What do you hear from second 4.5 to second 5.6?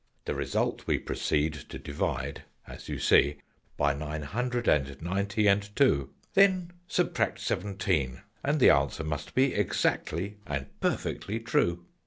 and Ninety